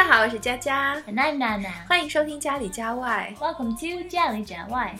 [0.00, 1.86] 家好，我是佳佳，And I'm Nana.
[1.86, 3.34] 欢迎收听家里家外。
[3.38, 4.92] Welcome to Jolly Jan Wai.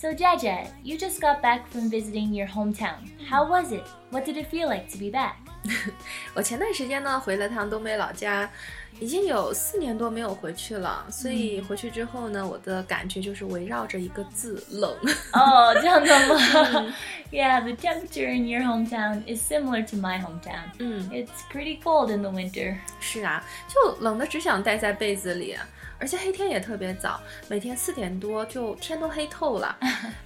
[0.00, 2.96] So Jaja, you just got back from visiting your hometown.
[3.30, 3.84] How was it?
[4.10, 5.34] What did it feel like to be back?
[6.34, 8.50] 我前段时间呢回了趟东北老家，
[8.98, 14.90] 已经有四年多没有回去了，所以回去之后呢，我的感觉就是围绕着一个字冷。
[15.30, 15.76] Oh,
[17.33, 20.71] yeah, the temperature in your hometown is similar to my hometown.
[20.79, 22.75] 嗯， It's pretty cold in the winter.
[22.99, 25.55] 是啊，就冷的只想待在被子里，
[25.99, 29.77] 而且黑天也特别早，每天四点多就天都黑透了，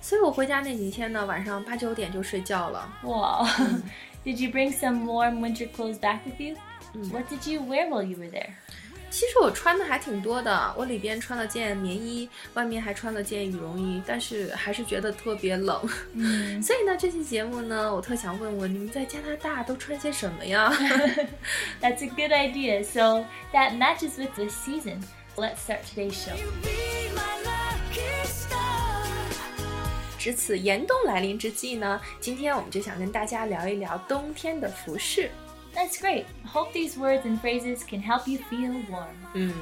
[0.01, 2.87] 所以我回家那几天呢，晚上八九点就睡觉了。
[3.03, 3.47] Wow.
[4.23, 6.55] did you bring some warm winter clothes back with you?
[6.95, 7.11] Mm.
[7.11, 8.51] What did you wear while you were there?
[9.10, 15.80] 其实我穿的还挺多的，我里边穿了件棉衣，外面还穿了件羽绒衣，但是还是觉得特别冷。
[16.12, 16.60] Mm.
[16.62, 20.70] 所以呢，这期节目呢，我特想问问你们在加拿大都穿些什么呀？
[21.80, 22.84] That's a good idea.
[22.84, 25.00] So that matches with this season.
[25.36, 26.36] Let's start today's show.
[30.18, 35.30] 值此严冬来临之际呢，今天我们就想跟大家聊一聊冬天的服饰。
[35.77, 36.25] That's great.
[36.45, 39.15] Hope these words and phrases can help you feel warm.
[39.33, 39.53] 嗯，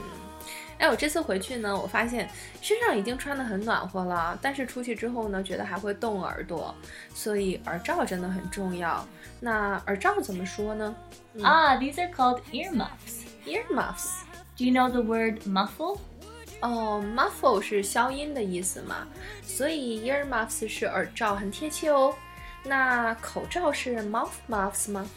[0.78, 2.30] 哎，我这次回去呢，我发现
[2.62, 6.76] 身上已经穿得很暖和了，但是出去之后呢，觉得还会冻耳朵，
[7.14, 9.08] 所以耳罩真的很重要。
[9.40, 10.96] 那耳罩怎么说呢
[11.40, 13.24] Ah, these are called earmuffs.
[13.46, 14.24] ？Earmuffs。
[14.58, 15.98] Do you know the word muffle?
[16.60, 19.08] 哦，muffle 是消音的意思嘛，
[19.42, 22.14] 所以 earmuffs 是耳罩，很贴切哦。
[22.66, 25.10] 那口罩是 mouth muffs 吗？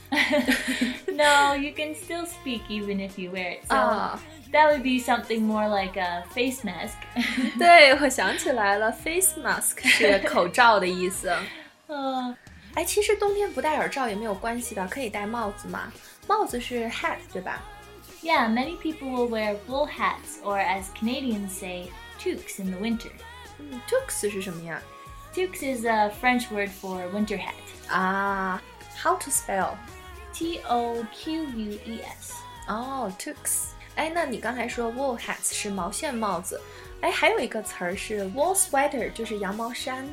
[1.07, 3.67] no, you can still speak even if you wear it.
[3.69, 4.19] So 啊，
[4.53, 6.97] that would be something more like a face mask.
[7.59, 11.31] 对，我想起来了，face mask 是口罩的意思。
[11.87, 12.35] Uh,
[12.75, 15.93] 哎，其实冬天不戴耳罩也没有关系的，可以戴帽子嘛。
[16.27, 17.63] 帽子是 hat 对吧？
[18.23, 23.11] yeah, many people will wear wool hats or as Canadians say, toques in the winter.
[23.59, 24.81] 嗯，toques 是什么呀？
[25.40, 27.56] Toques is a French word for winter hat.
[27.90, 28.60] Ah,
[28.98, 29.78] how to spell?
[30.34, 32.34] T O Q U E S。
[32.68, 33.70] 哦、oh,，Toques。
[33.96, 36.60] 哎，那你刚才说 wool hats 是毛线帽子，
[37.00, 40.06] 哎，还有一个词儿是 wool sweater，就是羊毛衫。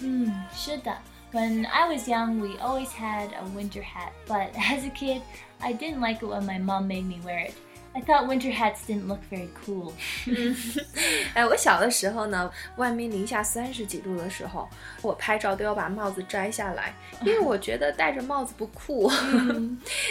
[0.00, 0.96] 嗯，是的。
[1.32, 5.22] When I was young, we always had a winter hat, but as a kid,
[5.58, 7.54] I didn't like it when my mom made me wear it.
[7.97, 9.93] I thought winter hats didn't look very cool.
[11.35, 14.67] 哎，我小的时候呢，外面零下三十几度的时候，
[15.03, 19.11] 我拍照都要把帽子摘下来，因为我觉得戴着帽子不酷。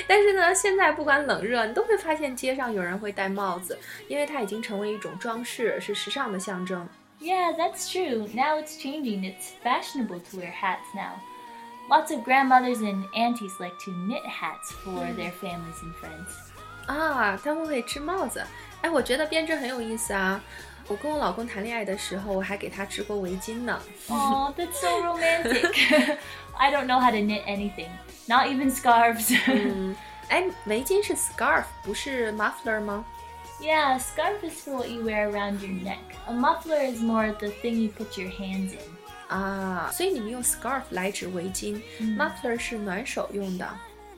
[0.07, 3.77] 但是呢，现在不管冷热，你都会发现街上有人会戴帽子，
[4.07, 6.89] 因为它已经成为一种装饰，是时尚的象征。
[7.21, 8.29] Yeah, that's true.
[8.33, 9.25] Now it's changing.
[9.25, 11.21] It's fashionable to wear hats now.
[11.89, 16.31] Lots of grandmothers and aunties like to knit hats for their families and friends.
[16.87, 18.45] 啊，他们会织帽子。
[18.81, 20.41] 哎，我觉得编织很有意思啊。
[20.89, 23.81] 我跟我老公谈恋爱的时候，我还给他织过围巾呢。
[24.09, 26.17] Oh, that's so romantic.
[26.59, 27.89] I don't know how to knit anything,
[28.27, 29.33] not even scarves.
[29.47, 29.95] 嗯，
[30.29, 33.05] 哎，围巾是 scarf，不是 muffler 吗？
[33.61, 36.01] Yeah, a scarf is for what you wear around your neck.
[36.27, 38.79] A muffler is more the thing you put your hands in.
[39.29, 43.67] 啊，所以你们用 scarf 来指围巾、m u f f l e r 是暖手用的。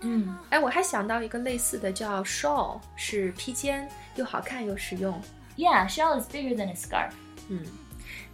[0.02, 0.34] Mm.
[0.50, 5.18] 哎，我还想到一个类似的，叫 shawl，是披肩，又好看又实用。
[5.56, 7.12] Yeah, a shawl is bigger than a scarf.
[7.48, 7.64] 嗯，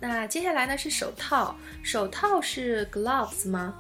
[0.00, 1.54] 那接下来呢是手套，
[1.84, 3.74] 手套是 gloves 吗？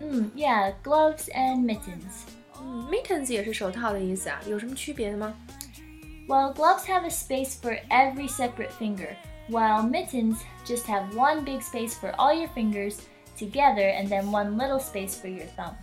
[0.00, 2.24] Mm, yeah, gloves and mittens.
[2.58, 5.34] 嗯，mittens 也是手套的意思啊，有什么区别吗？
[6.26, 9.16] Well, gloves have a space for every separate finger,
[9.50, 12.96] while mittens just have one big space for all your fingers
[13.38, 15.74] together and then one little space for your thumb.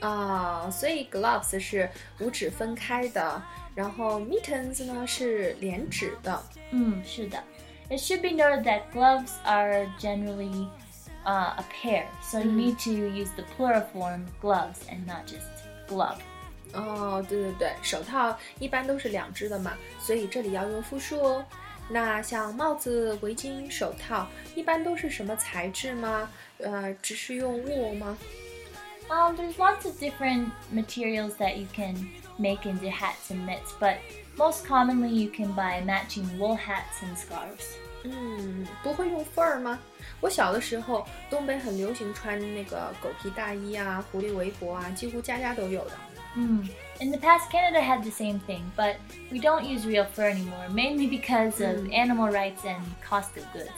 [0.00, 1.88] 啊，所以 gloves 是
[2.18, 3.42] 五指分开的，
[3.74, 6.42] 然后 mittens 呢是连指的。
[6.70, 7.42] Mm, 是的.
[7.88, 10.68] It should be noted that gloves are generally
[11.24, 15.46] uh, a pair, so you need to use the plural form gloves and not just
[15.88, 16.18] glove.
[16.72, 21.44] 哦，对对对，手套一般都是两只的嘛，所以这里要用复数哦。
[21.88, 26.30] 那像帽子、围巾、手套，一般都是什么材质吗？
[26.58, 28.16] 呃，只是用 wool 吗？
[29.09, 31.95] Um, there's lots of different materials that you can
[32.39, 33.97] make into hats and mitts, but
[34.35, 37.75] most commonly you can buy matching wool hats and scarves.
[38.03, 39.79] 嗯，不会用缝儿吗？
[40.21, 45.91] 我小的时候，东北很流行穿那个狗皮大衣啊、狐狸围脖啊，几乎家家都有的。
[46.35, 46.67] Mm.
[46.99, 48.95] In the past, Canada had the same thing, but
[49.31, 51.93] we don't use real fur anymore, mainly because of Mm.
[51.93, 53.71] animal rights and cost of goods.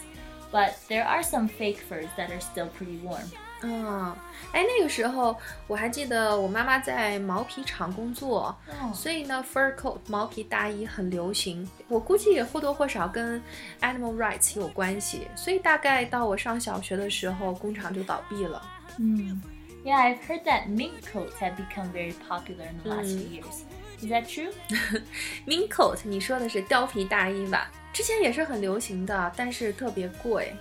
[0.52, 3.26] But there are some fake furs that are still pretty warm.
[3.64, 4.14] 嗯，
[4.54, 5.36] 哎，那个时候
[5.66, 11.68] 我还记得我妈妈在毛皮厂工作，哦所以呢，fur coat 毛皮大衣很流行。
[11.88, 13.42] 我估计也或多或少跟
[13.82, 18.62] animal rights 有关系，所以大概到我上小学的时候，工厂就倒闭了。
[18.98, 19.42] Hmm.
[19.84, 23.20] Yeah, I've heard that mink coats have become very popular in the last Mm.
[23.20, 23.64] few years.
[24.02, 24.52] Is that true?
[25.46, 27.72] mink coat，你说的是貂皮大衣吧？
[27.94, 30.56] 之前也是很流行的，但是特别贵。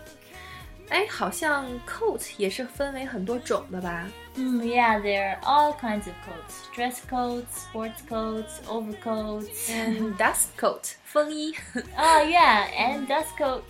[0.89, 4.09] 哎，好像 coat 也是分为很多种的吧？
[4.37, 9.69] Mm, yeah, there are all kinds of coats dress coats, sports coats, overcoats.
[9.69, 11.55] And dust coat 风衣。
[11.97, 13.65] oh, yeah, and dust coat.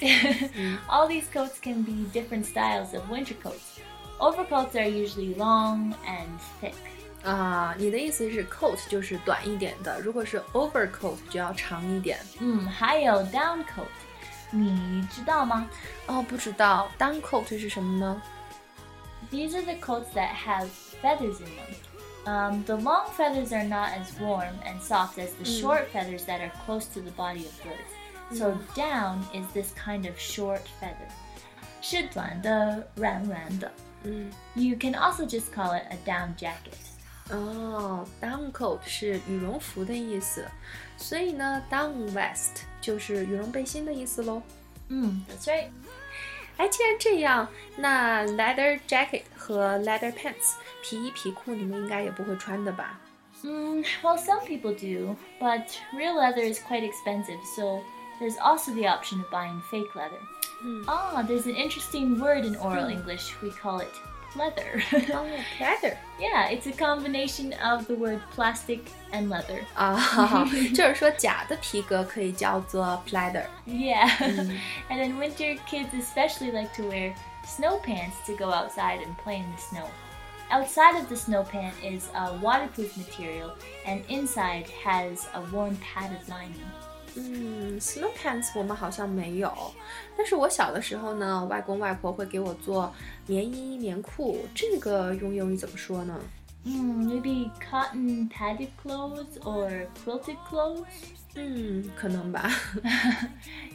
[0.89, 3.81] all these coats can be different styles of winter coats.
[4.19, 6.29] Overcoats are usually long and
[6.61, 6.75] thick.
[7.25, 12.19] 啊，你的意思是 coat 就是短一点的，如果是 overcoat 就要长一点。
[12.39, 13.89] Mm, 还有 down coat.
[14.53, 15.69] 你知道吗？
[16.07, 18.23] 哦，不知道 down coat 是什么呢？
[19.31, 20.69] These are the coats that have
[21.03, 21.75] feathers in them.
[22.27, 26.41] Um, the long feathers are not as warm and soft as the short feathers that
[26.41, 28.39] are close to the body of birds.
[28.39, 31.09] So down is this kind of short feather.
[31.81, 33.71] 是短的，软软的。
[34.05, 36.75] 嗯， You can also just call it a down jacket.
[37.31, 40.47] 哦，down coat 是羽绒服的意思，
[40.97, 44.43] 所以呢，down vest 就是羽绒背心的意思喽。
[44.89, 45.69] Mm, that's right.
[46.57, 52.99] 哎，既然这样，那 leather jacket 和 leather pants 皮衣皮裤你们应该也不会穿的吧？
[53.43, 57.83] Mm, well, some people do, but real leather is quite expensive, so
[58.19, 60.19] there's also the option of buying fake leather.
[60.63, 60.85] Hmm.
[60.89, 63.35] Ah, there's an interesting word in oral English.
[63.43, 63.93] We call it
[64.34, 64.82] pleather.
[65.14, 65.98] oh, pleather.
[66.20, 69.62] Yeah, it's a combination of the word plastic and leather.
[69.76, 73.02] Uh, 啊，就是说假的皮革可以叫做
[73.66, 74.10] Yeah,
[74.90, 77.14] and then winter, kids especially like to wear
[77.46, 79.88] snow pants to go outside and play in the snow.
[80.50, 83.54] Outside of the snow pant is a waterproof material,
[83.86, 86.72] and inside has a warm padded lining.
[87.16, 89.54] 嗯，snow pants 我们好像没有，
[90.18, 92.94] 但是我小的时候呢，外公外婆会给我做
[93.28, 96.20] 棉衣、棉裤，这个用英语怎么说呢？
[96.64, 100.86] 嗯、mm,，maybe cotton padded clothes or quilted clothes?
[101.34, 102.52] 嗯，可能吧。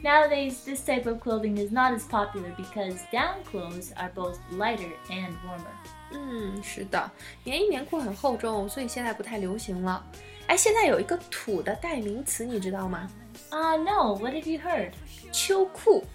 [0.05, 4.93] Nowadays, this type of clothing is not as popular because down clothes are both lighter
[5.09, 5.73] and warmer.
[6.12, 7.11] 嗯，是的，
[7.43, 10.05] 棉衣棉裤很厚重，所以现在不太流行了。
[10.47, 13.11] 哎，现在有一个土的代名词，你知道吗？
[13.51, 14.92] Ah, no, what have you heard?
[15.31, 16.06] 秋裤。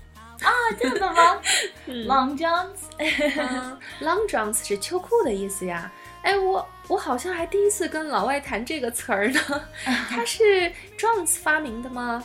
[0.40, 1.40] Ah, 真的吗?
[1.86, 2.76] Long johns?
[2.98, 5.90] 嗯，long johns 是秋裤的意思呀。
[6.22, 9.40] 哎，我我好像还第一次跟老外谈这个词儿呢。
[9.84, 12.22] 它是 Jones 发明的吗？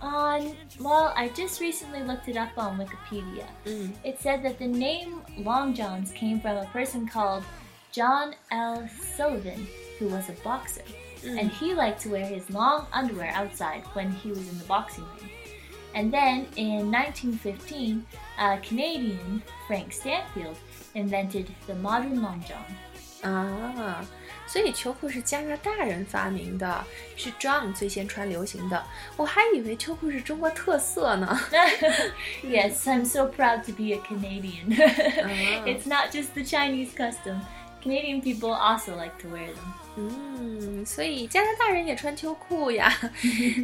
[0.00, 3.44] Um, well, I just recently looked it up on Wikipedia.
[3.64, 7.44] 嗯 It said that the name Long Johns came from a person called
[7.92, 8.88] John L.
[9.16, 9.66] Sullivan,
[9.98, 10.82] who was a boxer.
[11.24, 15.04] And he liked to wear his long underwear outside when he was in the boxing
[15.16, 15.30] ring.
[15.94, 18.04] And then in 1915,
[18.38, 20.56] a Canadian, Frank Stanfield,
[20.94, 22.64] invented the modern long john.
[23.22, 24.04] 啊，
[24.46, 26.84] 所以秋裤是加拿大人发明的，
[27.16, 28.84] 是 John 最先穿流行的。
[29.16, 31.40] 我还以为秋裤是中国特色呢。
[32.42, 34.76] yes, I'm so proud to be a Canadian.
[34.76, 35.64] Ah.
[35.64, 37.40] It's not just the Chinese custom.
[37.82, 39.72] Canadian people also like to wear them.
[39.96, 42.90] 嗯，所以加拿大人也穿秋裤呀。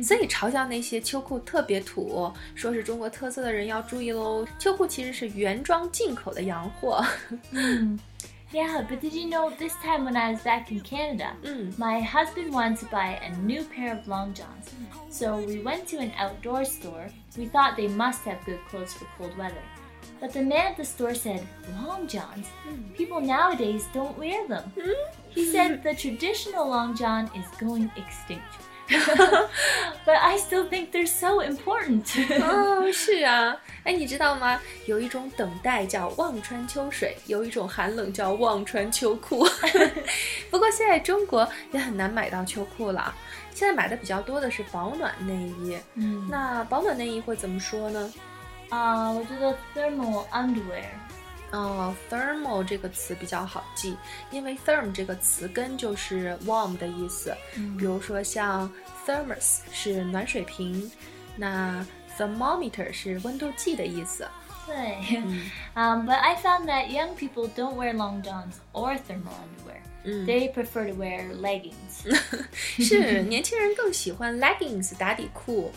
[0.02, 4.46] 所以嘲笑那些秋裤特别土，说是中国特色的人要注意喽。
[4.58, 7.04] 秋裤其实是原装进口的洋货。
[8.52, 12.02] Yeah, but did you know this time when I was back in Canada, 嗯 my
[12.02, 14.70] husband wanted to buy a new pair of long johns.
[15.08, 17.10] So we went to an outdoor store.
[17.36, 19.62] We thought they must have good clothes for cold weather.
[20.20, 21.40] But the man at the store said,
[21.82, 22.46] Long johns?
[22.94, 24.70] People nowadays don't wear them.
[25.30, 28.42] He said the traditional long john is going extinct.
[30.04, 32.04] but I still think they're so important.
[32.42, 34.60] 哦，是啊，哎，你知道吗？
[34.86, 39.46] 有一种等待叫望穿秋水，有一种寒冷叫望穿秋裤。
[40.50, 43.14] 不过现在中国也很难买到秋裤了，
[43.54, 45.34] 现在买的比较多的是保暖内
[45.64, 45.78] 衣。
[45.94, 48.12] 嗯那保暖内衣会怎么说呢？
[48.70, 50.86] uh, 我觉得 thermal underwear.
[51.52, 53.96] 哦，thermal 这个词比较好记，
[54.30, 57.36] 因为 therm 这个词根就是 warm 的意思。
[57.76, 58.70] 比如说像
[59.04, 60.88] thermos 是暖水瓶，
[61.36, 61.84] 那
[62.16, 64.28] thermometer 是温度计的意思。
[64.66, 65.20] 对
[65.74, 69.80] um, but I found that young people don't wear long johns or thermal underwear.
[70.04, 72.06] 嗯 They prefer to wear leggings.
[72.78, 75.72] 是年轻人更喜欢 leggings 打底裤，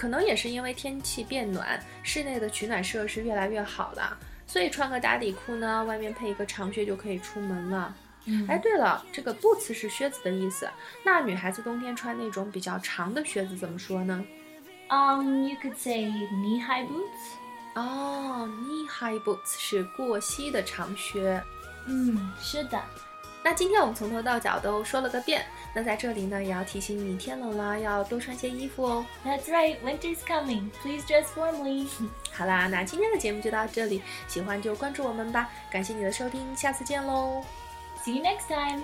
[0.00, 4.16] 可能也是因为天气变暖，室内的取暖设施越来越好了，
[4.46, 7.94] 所以穿个打底裤呢，外面配一个长靴就可以出门了。
[8.24, 10.66] 嗯哎，对了，这个 boots 是靴子的意思。
[11.04, 14.24] 那女孩子冬天穿那种比较长的靴子怎么说呢
[14.88, 17.34] ？Um, you could say knee-high boots.
[17.74, 21.42] 哦，knee high boots 是过膝的长靴。
[21.84, 22.82] 嗯，是的。
[23.42, 25.44] 那今天我们从头到脚都说了个遍。
[25.72, 29.06] 那在这里呢，也要提醒你，天冷了要多穿些衣服哦。
[29.24, 30.70] That's right, winter's coming.
[30.82, 31.86] Please dress warmly.
[32.32, 35.48] 好啦，那今天的节目就到这里，喜欢就关注我们吧。
[35.70, 37.42] 感谢你的收听，下次见喽。
[38.04, 38.82] See you next time.